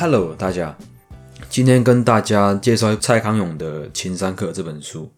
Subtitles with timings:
[0.00, 0.74] Hello，大家，
[1.50, 5.12] 今天跟大家介绍蔡康永的《情商课》这本书。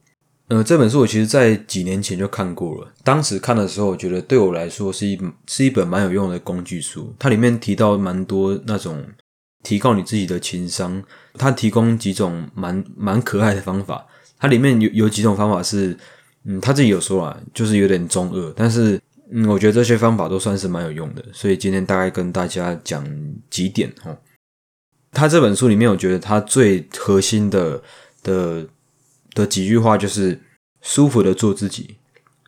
[0.48, 5.16] 呃，这本书我其实在几年前就看过了，当时看的时候，我觉得对我来说是一
[5.46, 7.14] 是一本蛮有用的工具书。
[7.16, 9.04] 它里面提到蛮多那种
[9.62, 11.00] 提高你自己的情商，
[11.34, 14.04] 它提供几种蛮蛮可爱的方法。
[14.36, 15.96] 它里面有有几种方法是，
[16.44, 21.24] 嗯，他自己有说啊，就是有点中二，但是嗯，我觉得这些方法都算是蛮有用的。
[21.32, 23.06] 所以今天大概跟大家讲
[23.48, 24.18] 几点哦。
[25.12, 27.82] 他这本书里面，我觉得他最核心的
[28.22, 28.66] 的
[29.34, 30.40] 的几句话就是：
[30.80, 31.96] 舒服的做自己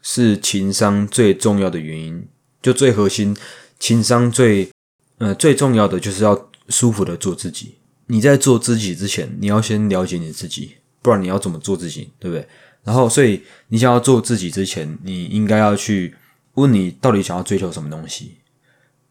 [0.02, 2.26] 是情商最重要的原因。
[2.60, 3.36] 就最核心，
[3.78, 4.70] 情商最
[5.18, 7.74] 呃最重要的就是要舒服的做自己。
[8.06, 10.76] 你在做自己之前，你要先了解你自己。
[11.02, 12.48] 不然你要怎么做自己，对不对？
[12.82, 16.14] 然后，所以你想要做自己之前，你应该要去
[16.54, 18.36] 问你到底想要追求什么东西。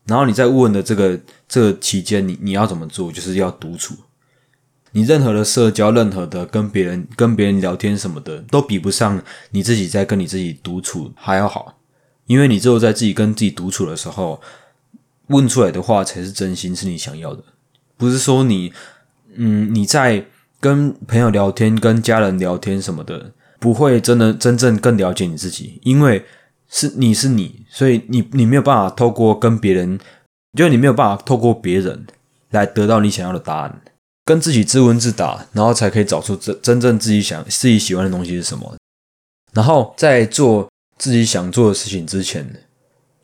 [0.05, 3.11] 然后你在问的这个这个期间，你你要怎么做？
[3.11, 3.95] 就是要独处。
[4.91, 11.79] 你任何的社交，任何的跟别人跟别人聊天什么的，都比不上你自己在跟你自己独处还要好。
[12.27, 14.41] 因为你只有在自己跟自己独处的时候，
[15.27, 17.43] 问出来的话才是真心，是你想要的。
[17.97, 18.71] 不是说你，
[19.35, 20.25] 嗯，你在。
[20.59, 26.23] 跟朋友聊天，跟家人聊天什么的，不会真的真正更了解你自己，因为
[26.75, 29.99] 是你是你，所以你你没有办法透过跟别人，
[30.57, 32.07] 就你没有办法透过别人
[32.49, 33.81] 来得到你想要的答案，
[34.25, 38.75] 跟自己自问自答，然后才可以找出真真正自己想自己喜欢的东西是什么。
[39.53, 42.65] 然后在做自己想做的事情之前，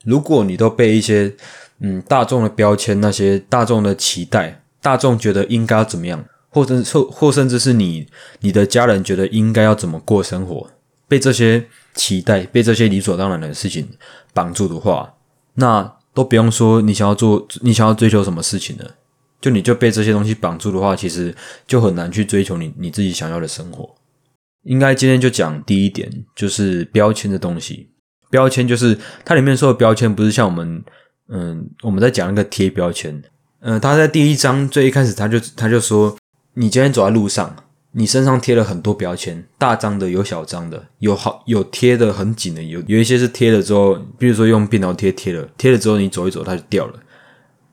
[0.05, 1.35] 如果你都被一些
[1.79, 6.23] 嗯大众的标签、那些大众的期待、大众觉得应该要怎么样。
[6.51, 8.07] 或者或或甚至是你
[8.39, 10.67] 你的家人觉得应该要怎么过生活，
[11.07, 11.67] 被这些
[11.99, 13.85] 期待、被这些理所当然的事情
[14.33, 15.13] 绑住的话，
[15.55, 18.85] 那都不用说你想要做、你想要追求什么事情了。
[19.41, 21.35] 就你就被这些东西绑住的话，其实
[21.67, 23.93] 就很难去追求你你自己想要的生活。
[24.63, 27.89] 应该今天就讲第一点，就是标签的东西。
[28.29, 30.83] 标签就是它里面说的标签，不是像我们
[31.27, 33.21] 嗯我们在讲那个贴标签。
[33.61, 36.15] 嗯，他在第一章最一开始他就他就说。
[36.55, 37.55] 你今天走在路上，
[37.91, 46.93] 你身上贴了很多标签，大张的有小张的，有好有贴的很紧的，有有一些是贴了之后，比如说用便条贴贴了，贴了之后你走一走它就掉了，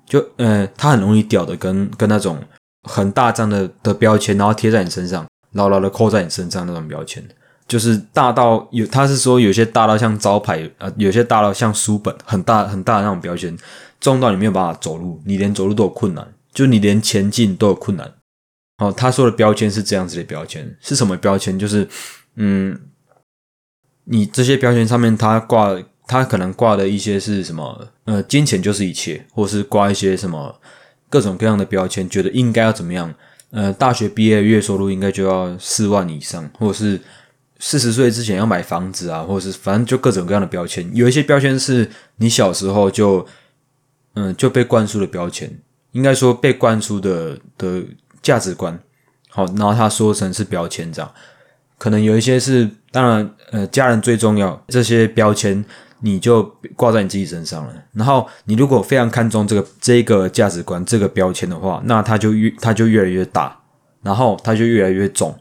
[0.06, 2.38] 就呃它很容易掉的，跟跟那种
[2.84, 7.22] 很大张的的标签，然后贴在你身上，牢牢的扣在你身上那种标签，
[7.68, 13.54] 就是大到有他是说有些大到像招牌啊，有些大到像书本，很大很大的那种标签，
[14.00, 18.10] 重到你没有办法走路，你连走路都有困难，就你连前进都有困难。
[18.78, 21.58] 哦，他说的标签是这样子的标签，是什么标签？
[21.58, 21.88] 就是，
[22.34, 22.78] 嗯，
[24.04, 25.74] 你这些标签上面，他挂，
[26.06, 27.88] 他可能挂的一些是什么？
[28.04, 30.60] 呃，金钱就是一切，或是挂一些什么
[31.08, 33.14] 各种各样的标签，觉得应该要怎么样？
[33.50, 37.00] 呃，大学毕业月收入应该就要四万以上，或者是
[37.58, 40.86] 四十岁之前要买房子啊，或者是反正就各种各样的标签。
[40.94, 43.26] 有一些标签是你小时候就，
[44.16, 45.50] 嗯，就被灌输的标签，
[45.92, 47.82] 应该说被灌输的的。
[48.26, 48.76] 价值观，
[49.28, 51.08] 好，然后他说成是标签这样，
[51.78, 55.64] 可能有一些是，当然，呃，家人最重要，这些标签
[56.00, 56.42] 你就
[56.74, 57.72] 挂在你自己身上了。
[57.92, 63.56] 然后你如果非常看重这个这个价值观这个标签的话，那它就越它就越来越大，
[64.02, 65.32] 然后它就越来越重。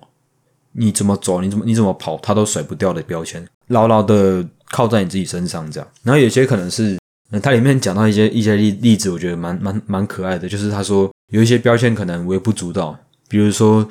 [0.74, 5.90] 你怎么走，你怎么你怎么跑，它都甩不掉的标签，牢牢的靠在你自己身上这样。
[6.03, 7.00] 然后有些可能是，
[7.41, 11.09] 它里面讲到一些一些例例子，我觉得蛮蛮蛮可爱的，就是他说。
[11.30, 12.97] 有一些标签可能微不足道，
[13.28, 13.88] 比如说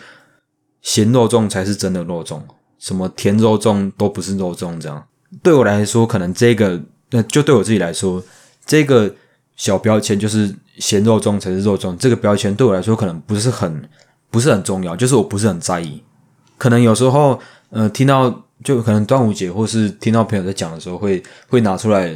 [0.82, 2.40] 咸肉粽才是真的肉粽，
[2.78, 5.04] 什么甜肉粽都不是肉粽，这样
[5.42, 6.80] 对我来说，可能这个
[7.10, 8.22] 那，就对我自己来说，
[8.64, 9.12] 这个
[9.56, 13.88] 小标签就是咸肉粽才是肉粽，这个标签对我来说可能不是很
[14.30, 16.02] 不是很重要，就是我不是很在意。
[16.56, 17.38] 可能有时候
[17.70, 22.14] 呃，听到就可能端午节或是听到朋友在讲的时候，会会拿出来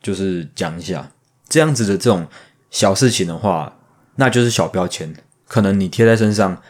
[0.00, 1.10] 就是讲一下
[1.48, 2.24] 这样子的这种
[2.70, 3.76] 小事情的话。
[4.16, 5.14] 那就是小标签，
[5.46, 6.60] 可能你贴在身上，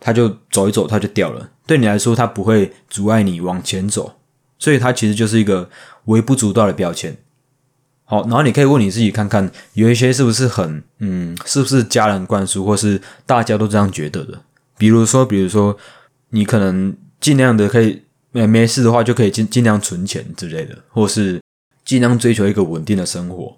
[0.00, 1.50] 它就走一走，它就掉了。
[1.66, 4.16] 对你来说，它不会阻碍你往前走，
[4.58, 5.68] 所以它其实就是一个
[6.06, 7.16] 微不足道的标签。
[8.04, 14.40] 好，然后你可以问你自己看看，有一些是不是很嗯，是不是家人灌输，或是大家都这样觉得的？
[14.78, 15.76] 比如说，比如说，
[16.30, 21.40] 你可能尽量的可以没没事的话，就可以尽尽量存钱之类的，或是
[21.84, 23.56] 尽量追求一个稳定的生活。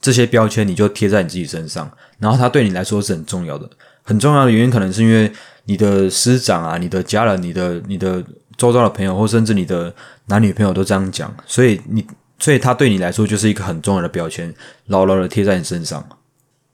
[0.00, 1.92] 这些标签你就贴在你自己身上，
[2.22, 3.68] 然后它对你来说是很重要的。
[4.04, 5.30] 很重要的原因可能是因为
[5.64, 8.22] 你的师长啊、你的家人、你的、你的
[8.56, 9.92] 周遭的朋友，或甚至你的
[10.26, 12.06] 男女朋友都这样讲，所以你，
[12.38, 14.54] 所以它对你来说就是一个很重要的标签，
[14.86, 16.08] 牢牢的贴在你身上。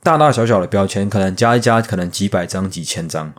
[0.03, 3.33] 大大小小的标签，可能加一加，可能几百张、几千张。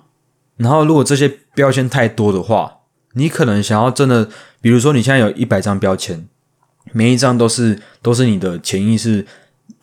[0.57, 2.79] 然后，如果这些标签太多的话，
[3.13, 4.29] 你可能想要真的，
[4.61, 6.27] 比如说你现在有一百张标签，
[6.91, 9.25] 每一张都是都是你的潜意识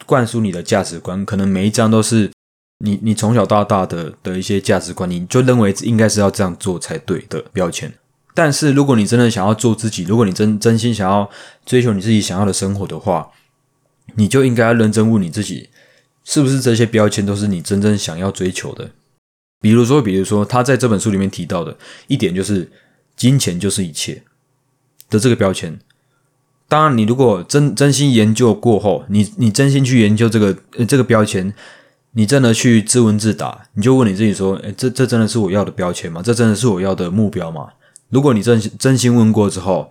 [0.07, 2.31] 灌输你的价值观，可能每一张都是
[2.79, 7.93] 你你从小到大的的一些价值观，你就认为应该是要这样做才对的标签。
[8.35, 11.29] 但是，如果你真的想要做自己，如果你真真心想要
[11.65, 13.31] 追求你自己想要的生活的话，
[14.15, 15.71] 你就应该要认真问你自己，
[16.23, 18.91] 是不是这些标签都是你真正想要追求的？
[19.63, 21.77] 比如说，比如说，他在这本书里面提到的
[22.09, 22.71] 一点就是
[23.17, 24.23] “金钱就是一切”
[25.09, 25.79] 的这个标签。
[26.69, 31.53] 当然，你如果真真心研究过后，你你真心去研究这个呃这个标签，
[32.13, 36.21] 你真的去自问自答，你就问你自己说：“诶，这这真的是我要的标签吗？
[36.23, 37.69] 这真的是我要的目标吗？”
[38.11, 39.91] 如果你真真心问过之后，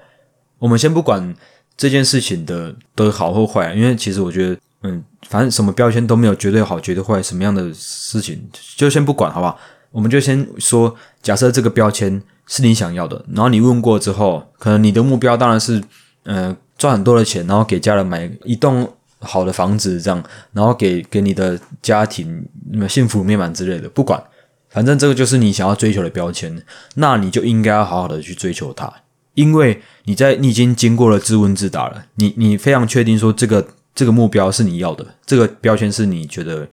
[0.60, 1.36] 我们先不管
[1.77, 4.57] 这件事情的的好或坏，因为其实我觉得。
[4.88, 8.39] 嗯，反正什么标签都没有绝对好、绝对坏，什么样的事情
[8.75, 9.57] 就先不管，好不好？
[9.89, 15.81] 我们就先说，假设这个标签是你想要的，然后你问过之后，可能你的目标当然是，
[16.25, 20.24] 呃，赚很多的钱，然后给家人买一栋好的房子，这样，
[20.54, 22.48] 然后给给你的家庭
[22.88, 24.22] 幸福美满之类的，不管，
[24.69, 26.63] 反正这个就是你想要追求的标签，
[26.95, 28.92] 那你就应该要好好的去追求它，
[29.33, 33.68] 因为你在你已经经过了自问自答了，你你非常确定说这个。
[33.95, 36.68] 这个目标是你要的，这个标签是你觉得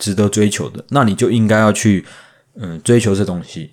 [0.00, 2.04] 值得追求的，那你就应该要去
[2.56, 3.70] 嗯追求这东西。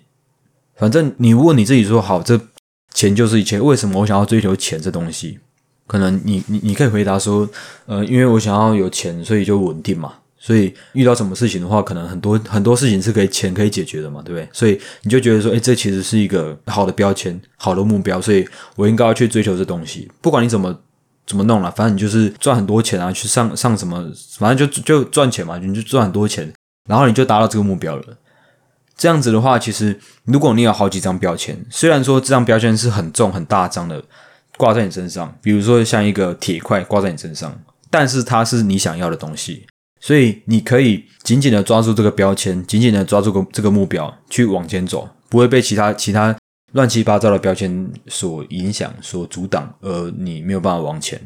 [0.76, 2.40] 反正你问你自己说好，这
[2.92, 5.40] 钱就是一切，为什么我想要追求钱这东西？
[5.86, 7.48] 可能你你你可以回答说，
[7.86, 10.12] 呃，因为我想要有钱，所以就稳定嘛。
[10.38, 14.48] 所以遇到什么事情的话，可能很多很多事情是可以钱可以解决的嘛，对不对？
[14.52, 18.46] 所以你就觉得说，哎，这其实是一个好的标签，好的目标，所以
[18.76, 20.78] 我应该要去追求这东西，不管你怎么。
[21.26, 21.70] 怎么弄了？
[21.70, 26.52] 反正你就是赚很多钱啊，去上上什么，反正就就赚钱嘛，你就赚很多钱，
[26.86, 28.04] 然后你就达到这个目标了。
[28.94, 34.04] 这样子的话，其实如果你有好几张标签，虽然说这张标签是很重很大张的
[34.56, 37.60] 挂在你身上，比如说像一个铁块挂在你身上，
[37.90, 39.66] 但是它是你想要的东西，
[40.00, 46.36] 所以你可以紧紧的抓住这个标签，紧紧的抓住个这个目标去往前走，不会被其他其他。
[46.72, 51.20] 乱七八糟的标签所影响、所阻挡，而你没有办法往前。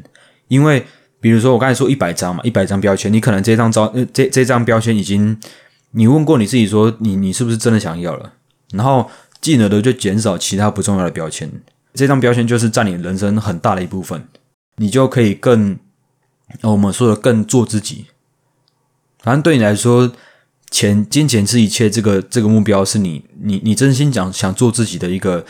[0.47, 0.85] 因为，
[1.19, 5.35] 比如说我刚才说一百张嘛，一百张标签，你可能这张招呃这这张标签已经
[5.89, 8.33] 你问过你自己说你你是不是真的想要了，
[8.73, 9.09] 然后
[9.41, 11.51] 进而的就减少其他不重要的标签。
[11.93, 14.27] 这张标签就是占你人生很大的一部分，
[14.77, 15.77] 你就可以更
[16.61, 18.05] 我们说的更做自己。
[19.19, 20.11] 反正对你来说。
[20.71, 25.43] 钱金钱是一切，这个这个目标是你你你真心讲想做自己的一个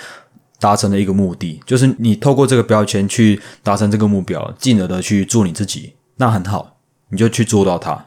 [0.61, 6.77] 达成的一个目的，就是你透过这个标签去达成这个目标，进而的去做你自己，那很好，
[7.09, 8.05] 你就去做到它。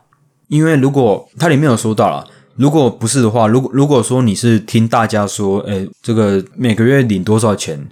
[0.48, 2.26] 因为如果它里面有说到了，
[2.56, 7.88] 如果不是的话，如果如果说你是听大家说，诶，这个每个月领多少钱，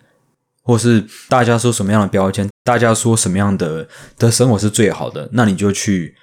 [0.71, 6.15] 或是大家说什么样的标签，大家说什么样的的生活是最好的，那你就去。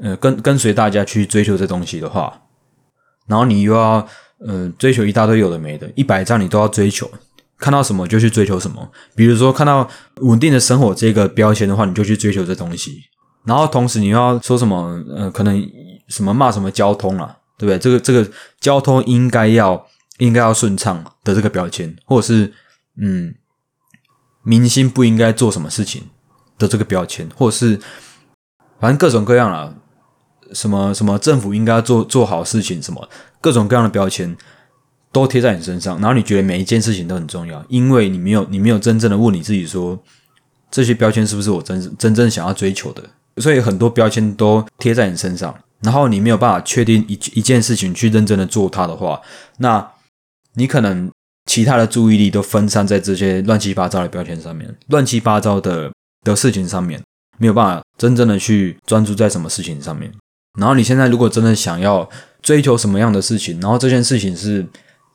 [0.00, 2.32] 呃，跟跟随大家去追求这东西的话，
[3.26, 4.06] 然后你又要
[4.38, 7.10] 呃追求一大堆有的没的，一百张你都要追求，
[7.58, 8.88] 看到什么就去追求什么。
[9.16, 9.90] 比如说看到
[10.20, 12.92] 稳定的生活这个标签的话，你就去追求这东西。
[13.44, 15.68] 然后同时你要说什么呃，可能
[16.06, 17.76] 什么骂什么交通啊，对不对？
[17.80, 18.30] 这个这个
[18.60, 19.84] 交通应该要
[20.18, 22.52] 应该要顺畅的这个标签，或者是
[23.02, 23.34] 嗯
[24.48, 26.02] 明星不应该做什么事情
[26.58, 27.78] 的这个标签，或者是
[28.80, 29.74] 反正各种各样了。
[30.54, 33.06] 什么什么政府应该做做好事情，什么
[33.38, 34.34] 各种各样的标签
[35.12, 40.02] 都贴在你身上，然后你觉得每一件事情都很重要，因为你没有你没有真正的问你自己说
[40.70, 43.02] 这些标签是不是我真真正想要追求的，
[43.36, 49.20] 所以很多标签都贴在你身上，然后你没有办法确定一一件事情去认真的做它的话，
[49.58, 49.86] 那
[50.54, 51.12] 你可能
[51.48, 55.90] 其他的注意力都分散在这些乱七八糟的标签上面，乱七八糟的
[56.22, 57.02] 的事情上面，
[57.38, 60.12] 没有办法真正的去专注在什么事情上面。
[60.58, 62.08] 然后你现在如果真的想要
[62.42, 64.66] 追求什么样的事情，然后这件事情是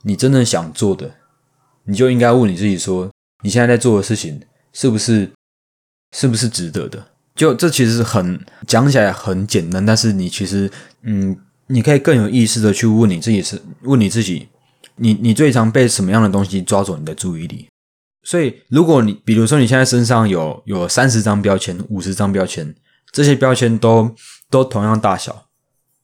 [0.02, 1.12] 你真正想做的，
[1.86, 3.12] 你就应该问你自己说：
[3.44, 4.42] 你现在在做的事情
[4.74, 5.30] 是不是
[6.16, 7.06] 是不是值得的？
[7.36, 10.72] 就这其实很讲起来很简单，但是你其实
[11.04, 11.38] 嗯，
[11.68, 14.48] 你可以更有意识的去问你自己是问你自己，
[14.96, 17.68] 你你最常被什么样的东西抓走你的注意力？
[18.24, 22.74] 所以如果你比如说你现在身上有有三十张标签、五十张标签，
[23.12, 24.16] 这些标签都。
[24.50, 25.48] 都同样大小。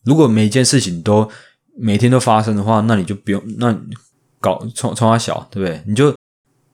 [0.03, 1.29] 如果每一件事情都
[1.77, 3.79] 每天都发生的话，那你就不用那
[4.39, 5.79] 搞从从它小，对不对？
[5.85, 6.15] 你就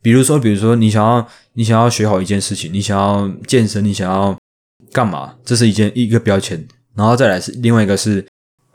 [0.02, 4.34] 比如说，比如说你想要你想要学好一件事情，你想要健身，你想要
[4.94, 5.36] 干嘛？
[5.44, 6.66] 这是一件一个标签。
[6.96, 8.26] 然后再来是另外一个是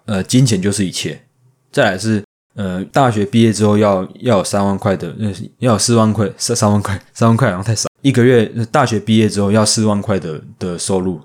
[0.05, 1.25] 呃，金钱就是一切。
[1.73, 2.23] 再来是
[2.55, 7.89] 呃，大学毕业之后要要有三万块的，呃，要有四万块，三三万块，三万块好像太少。
[8.03, 11.21] 一个月大学毕业之后要四万块的的收入，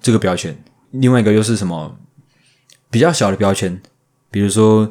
[0.00, 0.56] 这个标签。
[0.92, 1.96] 另外一个又是什么
[2.90, 3.80] 比较小的标签？
[4.30, 4.90] 比如说，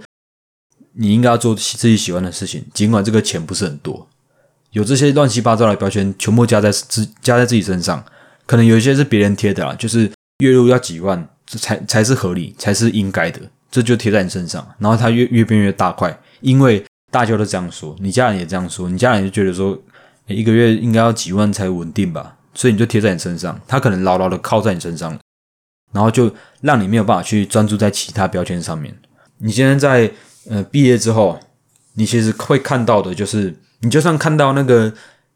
[0.93, 4.07] 你应该要做自己喜欢的事情，尽管这个钱不是很多。
[4.71, 8.03] 有这些乱七八糟的标签，全部加在自加在自己身上，
[8.45, 13.39] 可能有一些是别人贴的啦，就是月入要几万，这才才是合理，才是应该的，
[13.69, 19.77] 这就贴在你身上，然后它越越变越大块，因为大家都这样说，你家人也这样说，你家人就觉得说
[20.27, 25.17] 一个月应该要几万才稳定吧，所以你就贴在你身上，他可能牢牢的靠在你身上，
[25.93, 28.95] 然后就让你没有办法去专注在其他标签上面。
[29.39, 30.11] 你现在在
[30.49, 31.39] 呃毕业之后，
[31.93, 33.55] 你其实会看到的就是。
[33.79, 34.91] 你就算看到那个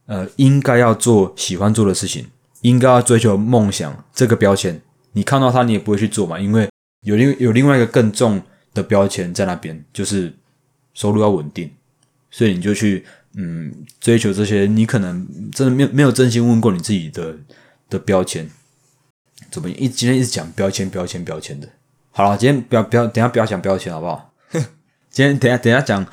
[0.08, 2.26] 呃，应该要做喜欢做的事情，
[2.62, 6.68] 应该要追求梦想这个标签，你看到它，你也不会去做嘛，因为
[7.02, 8.42] 有另有另外一个更重
[8.74, 10.34] 的标签在那边，就是
[10.94, 11.70] 收入要稳定，
[12.30, 13.06] 所以你就去
[13.36, 17.36] 嗯追求这些，你可能真的没有没有真心问过你自己的
[17.90, 18.50] 的标签，
[19.50, 21.68] 怎么一今天一直讲标签标签标签的，
[22.12, 24.34] 好了，今天不要不要等下不要讲标签好不好？
[25.10, 26.06] 今天等下等下讲，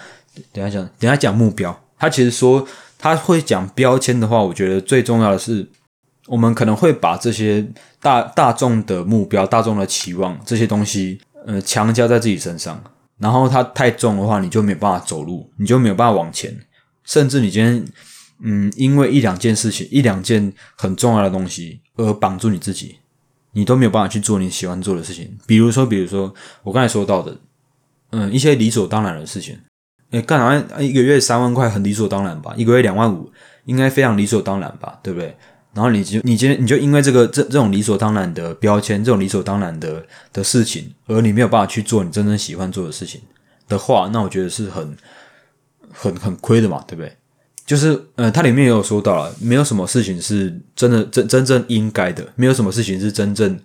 [0.52, 1.84] 等下讲等下讲目标。
[1.98, 2.66] 他其实说
[2.96, 5.66] 他会讲标签的话，我觉得最重要的是，
[6.28, 7.66] 我们可能会把这些
[8.00, 12.80] 大大众的目标、大众的期望这些东西，呃，强加在自己身上。
[13.18, 16.56] 然后它太重的话，你就没有办法走路，你就没有办法往前。
[17.02, 17.84] 甚至你今天，
[18.42, 22.98] 嗯，因为一两件事情、一两件很重要的东西而绑住你自己，
[23.52, 25.36] 你都没有办法去做你喜欢做的事情。
[25.46, 26.32] 比如说，比如说
[26.62, 27.36] 我刚才说到的，
[28.10, 29.58] 嗯，一些理所当然的事情。
[30.10, 30.80] 诶，干啥？
[30.80, 32.54] 一个月三万块很理所当然吧？
[32.56, 33.30] 一个月两万五
[33.64, 35.00] 应该非常理所当然吧？
[35.02, 35.36] 对不对？
[35.78, 43.20] 然后你就你今天你就因为这个这这种理所当然的标签，这种理所当然的的事情，而你没有办法去做你真正喜欢做的事情
[43.68, 44.96] 的话，那我觉得是很
[45.92, 47.16] 很很亏的嘛，对不对？
[47.64, 53.56] 就是呃，它里面也有说到了，没有什么事情是真的真真正应该的，没有什么事情是真正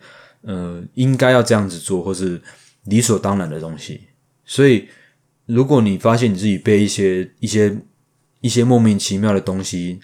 [0.42, 2.40] 呃应该要这样子做或是
[2.84, 4.02] 理所当然的东西，
[4.46, 4.88] 所以。
[5.46, 7.78] 如果你发现你自己被一些一些
[8.40, 10.00] 一些莫名其妙的东西，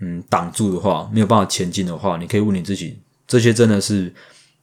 [0.00, 4.12] 嗯，挡住的话，没有办法前进的话，你可以问你自己：这些真的是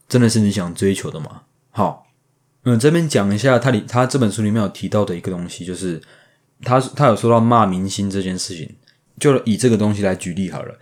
[0.07, 1.41] 真的是你想追求的吗？
[1.71, 2.07] 好，
[2.63, 6.01] 嗯，这边讲一下他里他这本书里面有提到的一个东西，就是
[6.63, 8.69] 他他有说到骂明星这件事情，
[9.19, 10.73] 就以这个东西来举例好了。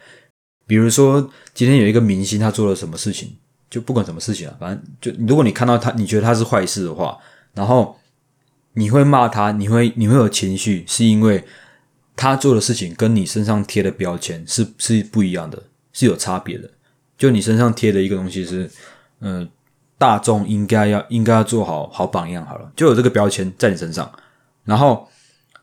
[0.68, 3.36] 比如说今天有一个明星他做了什么事情，
[3.70, 7.18] 就不管什么事情啊，反正就如果你看到他，你觉得他是坏事的话，
[7.54, 7.98] 然后。
[8.76, 11.46] 你会骂他，你会你会有情绪，是因为
[12.16, 16.70] 他做的事情跟你身上贴的标签是是不一样的，是有差别的。
[17.18, 18.70] 就你身上贴的一个东西是，
[19.20, 19.48] 嗯，
[19.98, 24.12] 大众应该要应该要做好好榜样好了，就有这个标签在你身上。
[24.64, 25.08] 然后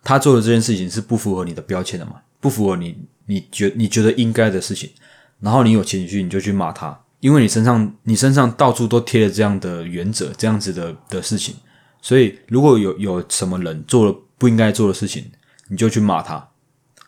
[0.02, 2.16] 他做的这件事情是不符合你的标签的嘛？
[2.40, 4.90] 不符合你你觉你觉得应该的事情，
[5.40, 11.54] 然后你有情绪，你就去骂他，因为你身上你身上到处都贴了这样的原则，这样子的的事情。
[12.02, 15.30] 所以，如果有有什么人做了不应该做的事情，
[15.70, 16.50] 你就去骂他，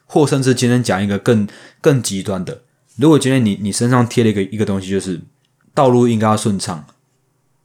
[0.07, 1.47] 或甚至今天讲一个更
[1.81, 2.63] 更极端的，
[2.97, 5.21] 如果今天你你身上贴了一个一个东西，就是
[5.75, 6.85] 道路应该要顺畅，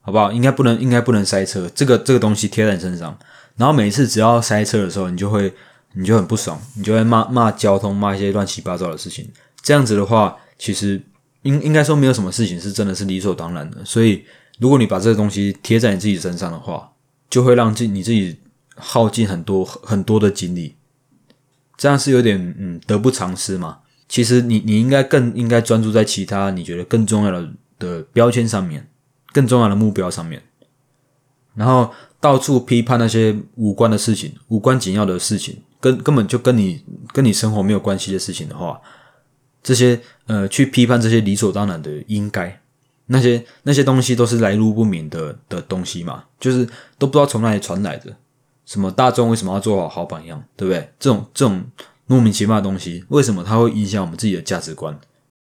[0.02, 0.32] 好不好？
[0.32, 3.18] 应该不能应该不能塞车，这个这个东西贴在你身上，
[3.56, 5.54] 然后每一次只要塞车的时候，你就会
[5.94, 9.30] 你就很不爽，你就会骂骂交通，骂一些乱七八糟的事情。
[9.62, 11.02] 这样子的话，其实
[11.42, 13.84] 应应该说没有什么事情是真的是理所当然的。
[13.84, 14.24] 所以，
[14.60, 16.90] 如果你把这个东西贴在你自己身上的话，
[17.30, 18.38] 就会让自你自己
[18.76, 20.76] 耗尽很多很多的精力，
[21.78, 23.80] 这样是有点嗯得不偿失嘛。
[24.10, 28.90] 其实你你应该更应该专注在其他你觉得更重要的的标签上面，
[29.32, 30.42] 更重要的目标上面，
[31.54, 38.82] 然后到处批判那些无关的事情、无关紧要的事情，根根本就跟你跟你生活没有关系的事情的话，
[39.62, 42.62] 这些呃去批判这些理所当然的应该。
[43.10, 46.68] 那些那些东西都是来路不明的的东西嘛，就是
[46.98, 48.14] 都不知道从哪里传来的。
[48.68, 50.92] 什么大众为什么要做好好榜样，对不对？
[51.00, 51.64] 这种这种
[52.06, 55.00] 莫名其妙的东西，为什么它会影响我们自己的价值观？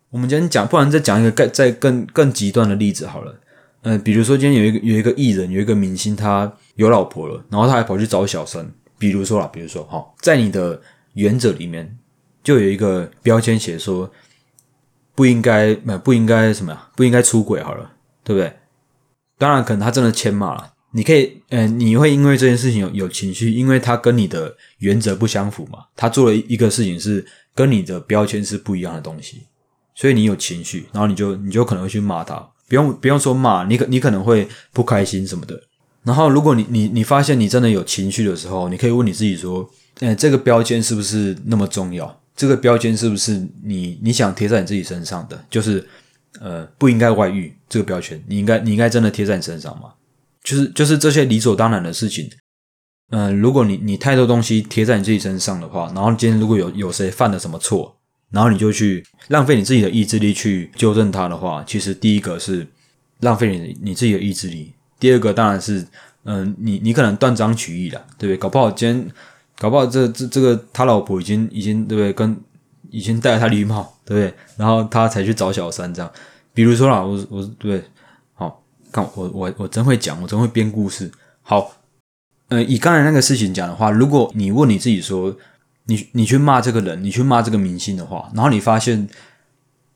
[0.09, 3.39] 我们今天讲，不然再讲一个更再更更极端的例子好了。
[3.83, 8.67] 嗯，比如说今天有一个有一个艺人，有一个明星，他有老婆了，然后他还跑去找小三。
[8.97, 10.81] 比如说啦，比如说哈，在你的
[11.15, 11.99] 原则里面，
[12.43, 14.11] 就有一个标签写说。
[15.13, 16.89] 不应该，不不应该什么呀？
[16.97, 17.91] 不应该出轨好了，
[18.25, 18.57] 对不对？
[19.37, 20.73] 当然，可能他真的欠骂了。
[20.93, 25.81] 你可以，嗯，你会因为这件事情有有情绪，因为他跟你的原则不相符嘛。
[25.95, 29.43] 他做了一个事情是跟你的标签是不一样的东西，
[29.95, 32.45] 所以你有情绪，然后你就你就可能会去骂他。
[32.69, 35.61] 不用不用说骂，你可你可能会不开心什么的。
[36.03, 39.69] 然后，如果你你你发现你真的有情绪的时候，你可以问你自己说：，
[39.99, 42.21] 嗯，这个标签是不是那么重要？
[42.35, 45.45] 这个标签是不是你你想贴在你自己身上的？
[45.51, 45.87] 就是
[46.41, 49.93] 呃，不应该外遇这个标签，你应该你应该真的贴在你身上吗？
[50.43, 52.31] 就是就是这些理所当然的事情。
[53.11, 57.97] 嗯，如果你你太多东西贴在你自己身上的话，然后今天如果有有谁犯了什么错，
[58.31, 62.67] 然后你就去浪费你自己的意志力去纠正他的话，其实第一个是
[63.21, 65.85] 浪费你你自己的意志力，第二个当然是
[66.25, 68.37] 嗯，你你可能断章取义了，对不对？
[68.37, 69.11] 搞不好今天
[69.59, 72.13] 搞不好这这这个他老婆已经已经对不对？
[72.13, 72.37] 跟
[72.91, 74.35] 已经戴了他绿帽，对不对？
[74.57, 76.11] 然后他才去找小三这样。
[76.53, 77.83] 比如说啦，我我对，
[78.93, 81.11] 看我我我真会讲，我真会编故事，
[81.43, 81.77] 好。
[82.49, 85.37] 呃，以刚才那个事情讲的话，如果你问你自己说，
[85.85, 89.09] 你你去骂这个人，你去骂这个明星的话，然后你发现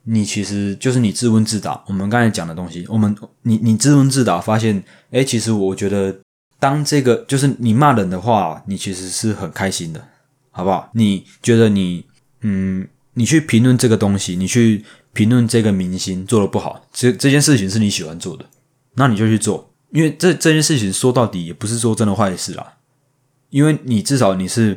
[0.04, 1.82] 你其实就是你自问自答。
[1.88, 6.16] 我们刚才讲的东西，我们你你自问自答，发现，哎，其实我觉得，
[6.60, 10.06] 当这个就是你骂人的话，你其实是很开心的，
[10.52, 10.88] 好不好？
[10.92, 12.04] 你觉得你
[12.42, 18.44] 嗯，你去评论这个东西，你去评论这个明星做的不好，这这件事情是你喜欢做的，
[18.94, 19.72] 那你就去做。
[19.90, 22.74] 因为这这件事情说到底也不是说真的坏事啦，
[23.50, 24.76] 因为你至少你是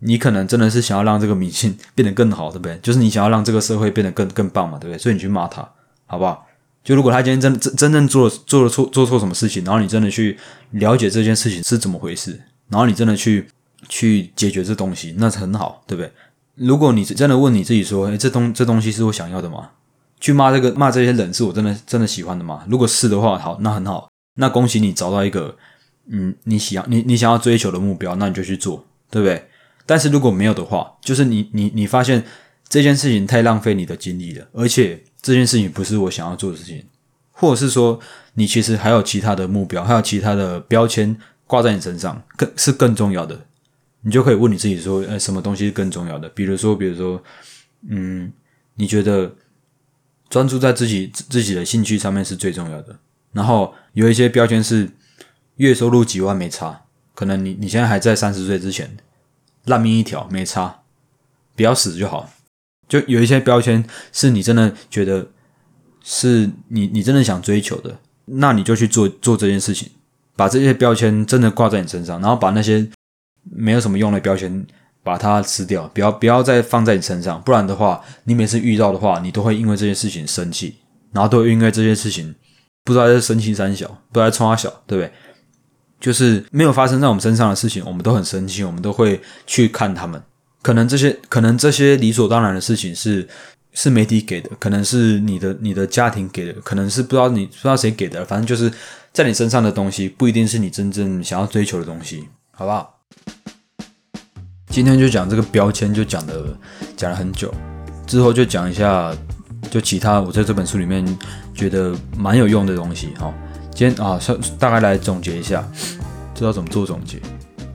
[0.00, 2.78] 你可能真的是想要让这个明星变得更好，对不对？
[2.82, 4.98] 就是你想要让这个社会变得更更棒嘛，对不对？
[4.98, 5.66] 所以你去骂他，
[6.06, 6.46] 好不好？
[6.84, 10.38] 就如果他今天真真真正做做了错做错什么事情，然后你真的去
[10.72, 13.48] 了解这件事情是怎么回事，然后你真的去
[13.88, 16.12] 去解决这东西，那是很好，对不对？
[16.54, 19.70] 如果你真的问你自己说，诶，这东这东西是我想要的吗？
[20.20, 22.64] 去骂这个骂这些人是我真的真的喜欢的吗？
[22.68, 24.08] 如果是的话，好，那很好。
[24.34, 25.56] 那恭喜你找到一个，
[26.08, 29.48] 嗯，你喜要你你想要追求的目标，那你就去做，对不对？
[29.86, 32.22] 但是如果没有的话，就是你你你发现
[32.68, 36.84] 这件事情太浪费你的精力了，而且这件事情不是我想要做的事情，
[37.32, 37.98] 或者是说
[38.34, 43.38] 你其实还有其他的目标，还有其他的标签挂在你身上，更是更重要的，
[44.02, 46.28] 你就可以问你自己说，呃，什么东西是更重要的？
[46.28, 47.20] 比如说，比如说，
[47.88, 48.32] 嗯，
[48.76, 49.30] 你觉得
[50.30, 52.98] 专注在自己自己的兴趣上面是最重要的。
[53.32, 54.88] 然后有一些标签是
[55.56, 58.96] 月收入几万没差，可能你你现在还在三十岁之前，
[59.64, 60.82] 烂命一条没差，
[61.54, 62.30] 不要死就好。
[62.88, 65.28] 就有一些标签是你真的觉得
[66.02, 69.90] 是你你真的想追求的，那你就去做做这件事情，
[70.34, 72.88] 把这些标签真的挂在你身上，然后把那些
[73.42, 74.66] 没有什么用的标签
[75.02, 80.76] 把它吃掉，不要不要再放在你身上，不然的话，你每次遇到的话，你都会因为这件事情生气，
[81.12, 82.34] 然后都会因为这件事情。
[82.82, 85.12] 不知道在生气三小，不知道在冲他小，对不对？
[86.00, 90.20] 就是没有发生在我们身上的事情，我们都很生气，我们都会去看他们。
[90.62, 93.28] 可能这些，可能这些理所当然的事情是
[93.74, 98.72] 是媒体给的，可能是你的你的家庭给的，可能是不知道你不知道谁给的，反正就是
[99.12, 102.99] 在你身上的东西，不一定是你真正想要追求的东西，好不好？
[104.70, 106.56] 今天就讲这个标签，就讲的
[106.96, 107.52] 讲了很久，
[108.06, 109.12] 之后就讲一下。
[109.70, 111.04] 就其他，我在这本书里面
[111.54, 113.08] 觉得蛮有用的东西。
[113.20, 113.32] 哈，
[113.72, 114.18] 今天啊，
[114.58, 115.62] 大概来总结一下，
[116.34, 117.20] 知道怎么做总结。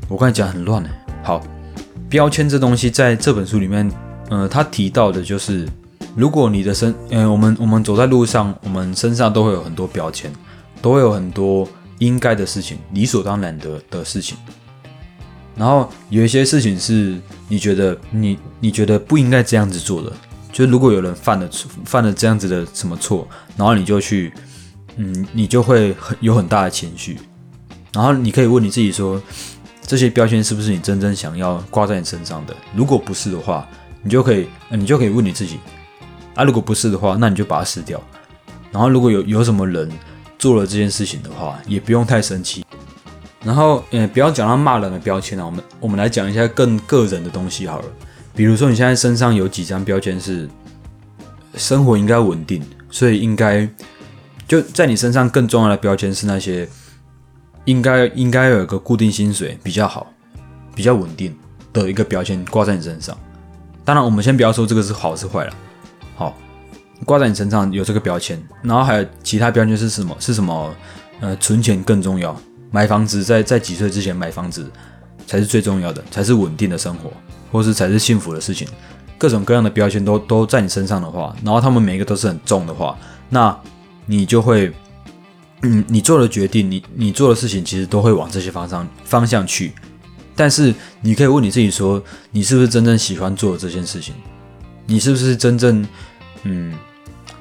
[0.10, 0.90] 我刚才讲很乱呢。
[1.24, 1.42] 好，
[2.10, 3.90] 标签这东西在这本书里面，
[4.30, 5.70] 呃，他提到的就是，
[6.16, 10.34] 如果你的身，呃，我们我们走在路上，我们身上都会有很多标签，
[10.82, 11.66] 都会有很多
[12.00, 14.36] 应该的事情，理所当然的的事情。
[15.56, 20.12] 然后有一些事情是你觉得你你觉得不应该这样子做的。
[20.52, 21.50] 就如果有人犯了，
[21.84, 24.32] 犯了这样子的什么错，然后你就去，
[24.96, 27.20] 嗯，你就会很有很大的情绪，
[27.94, 29.22] 然后你可以问你自己说，
[29.82, 32.56] 这些标签是不是你真正想要挂在你身上的？
[32.74, 33.68] 如果不是的话，
[34.02, 35.60] 你就可以，你就可以问你自己，
[36.36, 38.02] 啊，如果不是的话，那你就把它撕掉。
[38.72, 39.90] 然后如果有有什么人
[40.40, 42.65] 做了这件事情的话，也不用太生气。
[43.46, 47.86] 然后，呃，不要讲到骂人的标签了，我们我们来讲一下更个人的东西好了。
[48.34, 50.50] 比如说，你现在身上有几张标签是
[51.54, 53.70] 生活应该稳定，所以应该
[54.48, 56.68] 就在你身上更重要的标签是那些
[57.66, 60.08] 应该应该有一个固定薪水比较好、
[60.74, 61.38] 比较稳定
[61.72, 63.16] 的一个标签挂在你身上。
[63.84, 65.54] 当然，我们先不要说这个是好是坏了，
[66.16, 66.36] 好
[67.06, 70.16] 挂在你身上有这个标签，然后还有其他标签是什么？
[70.20, 70.76] 是什么？
[71.22, 72.36] 呃，存钱更重要，
[72.76, 74.70] 买房子在在几岁之前买房子
[75.26, 77.10] 才是最重要的，才是稳定的生活。
[77.52, 78.68] 或是才是幸福的事情，
[79.18, 82.98] 各种各样的标签都都在你身上的话，然后他们每一个都是很重的话，
[83.30, 83.58] 那
[84.06, 84.74] 你就会，
[85.62, 89.72] 嗯，你做的决定，你你做的事情，其实都会往这些方向方向去。
[90.36, 94.14] 但是你可以问你自己说，你是不是真正喜欢做这件事情？
[94.86, 95.88] 你是不是真正，
[96.44, 96.74] 嗯，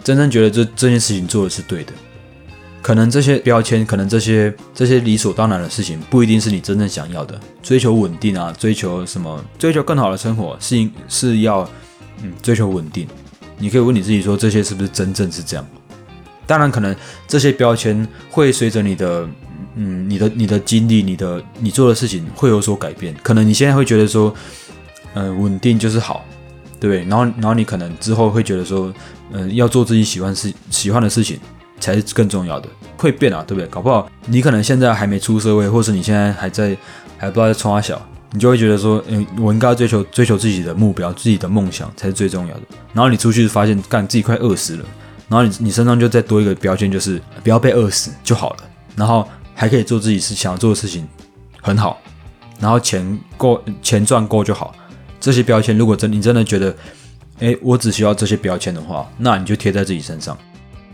[0.05, 1.93] 真正觉得这这件事情做的是对的？
[2.85, 7.41] 可能这些标签，可能这些这些理所当然的事情，不一定是你真正想要的。
[7.63, 9.43] 追求稳定啊，追求什么？
[9.59, 11.67] 追求更好的生活，是是要
[12.23, 13.09] 嗯追求稳定。
[13.57, 15.67] 你可以问你自己说，这些是不是真正是这样？
[16.47, 16.95] 当然，可能
[17.27, 19.27] 这些标签会随着你的
[19.77, 23.17] 嗯你的你的经历，你的你做的事情会有所改变。
[23.23, 24.35] 可能你现在会觉得说，
[25.15, 26.23] 嗯，稳定就是好，
[26.79, 27.09] 对不对？
[27.09, 28.93] 然后然后你可能之后会觉得说，
[29.33, 31.41] 嗯，要做自己喜欢事喜欢的事情。
[31.81, 33.69] 才是更重要的，会变啊，对不对？
[33.69, 36.77] 搞不好你可能现在还没出社会，或者你现在还在
[37.19, 38.01] 还不知道在冲啥小，
[38.33, 42.63] 你就会觉得说，嗯，我应该追求追求自己的目标、自己的梦想才是最重要的。
[42.93, 44.85] 然后你出去发现，干自己快饿死了，
[45.29, 48.57] 然后你你身上就再多一个标签，就是不要被饿死就好了。
[48.97, 51.07] 然后还可以做自己是想要做的事情，
[51.61, 52.01] 很好。
[52.61, 54.75] 然后钱够，钱赚够就好。
[55.21, 56.75] 这些标签，如果真你真的觉得，
[57.41, 60.37] 哎，我只需要这些标签的话，那你就贴在自己身上。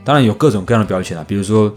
[0.04, 1.72] 当然有各种各样的标签啊，比如说，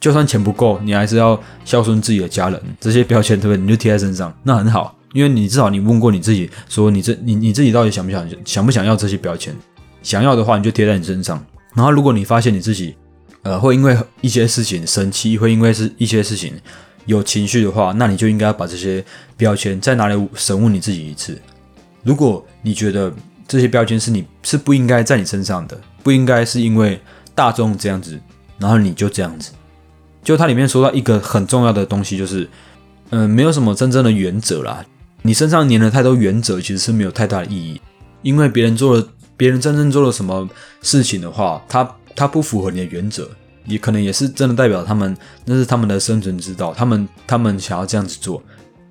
[0.00, 3.60] 就算钱不够，你还是要孝顺自己的家人，这些标签对不对？
[3.60, 9.54] 你就贴在身上，那很好，因为你至少你问过你自己，说你这你你自己到底想不想想不想要这些标签？
[10.02, 11.44] 想要的话，你就贴在你身上。
[11.74, 12.94] 然后如果你发现你自己，
[13.42, 16.54] 呃，会因为一些事情生气，会因为是一些事情
[17.04, 19.04] 有情绪的话，那你就应该把这些
[19.36, 21.38] 标签再拿来审问你自己一次。
[22.02, 23.12] 如果你觉得
[23.46, 26.98] 这些标签是你是不应该在你身上的，不应该是因为。
[27.40, 28.20] 大众这样子，
[28.58, 29.52] 然后你就这样子，
[30.22, 32.46] 就它里面说到一个很重要的东西，就是，
[33.08, 34.84] 嗯，没有什么真正的原则啦。
[35.22, 37.80] 你身上粘了太多原则，其实是没有太大的意义。
[38.20, 40.46] 因为别人做了，别人真正做了什么
[40.82, 43.26] 事情的话，他他不符合你的原则，
[43.64, 48.42] 也可能也是真的代表他们那是他们的生存之道，他们他们想要这样子做，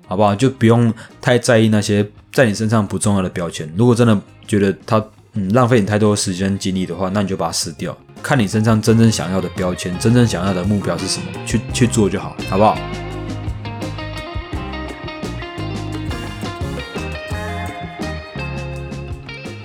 [0.08, 0.34] 好不好？
[0.34, 3.72] 就不用太在意那些在你身上不重要的标签。
[3.76, 7.96] 如果真的觉得他嗯浪费你太多时间精力的话，那你就把它撕掉。
[8.22, 12.76] 看你身上真正想要的标签，真正想要的目标是什么，去去做就好，好不好？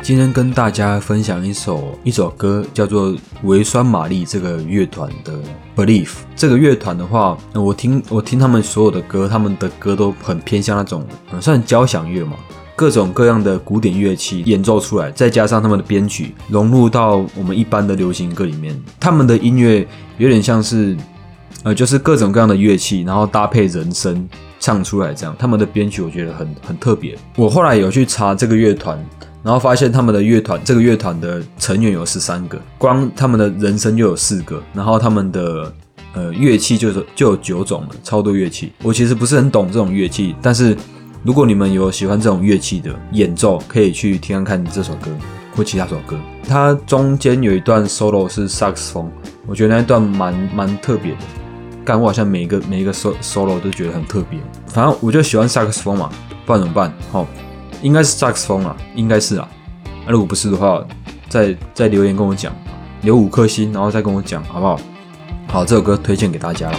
[0.02, 5.34] 今天跟大家分享一首一首歌，叫做维酸玛丽这个乐团的
[5.76, 6.06] 《Belief》。
[6.36, 11.04] 这个乐团的话，我听我听他们所有的歌，他们的歌都很偏向那种
[11.42, 12.38] 算交响乐嘛。
[12.76, 20.96] 各种各样的古典乐器演奏出来，再加上他们的编曲融入到我们一般的流行歌里面，他们的音乐有点像是，
[21.64, 24.28] 呃，就是各种各样的乐器，然后搭配人声
[24.60, 25.34] 唱出来这样。
[25.40, 27.18] 他们的编曲我觉得很很特别。
[27.38, 29.02] 我后来有去查这个乐团，
[29.42, 35.74] 然后发现他们的乐团这个乐团的成员有十三个，光他们的人声就有四个，然后他们的
[36.14, 38.74] 呃乐器就是就有九种了，超多乐器。
[38.84, 40.76] 我其实不是很懂这种乐器，但是。
[41.26, 45.10] 如果你们有喜欢这种乐器的演奏，可以去听看看这首歌
[45.56, 46.16] 或其他首歌。
[46.48, 49.12] 它中间有一段 solo 是萨克斯风，
[49.48, 51.18] 我觉得那一段蛮蛮特别的。
[51.84, 54.40] 干我好像每一个每一个 solo 都觉得很特别。
[54.68, 56.12] 反正我就喜欢萨克斯风嘛，
[56.46, 56.94] 不然怎么办？
[57.12, 57.26] 好，
[57.82, 59.50] 应该是萨克斯风啊，应该是啊。
[60.06, 60.86] 那如果不是的话，
[61.28, 62.56] 再再留言跟我讲，
[63.02, 64.80] 留五颗星，然后再跟我讲好不好？
[65.48, 66.78] 好，这首歌推荐给大家了。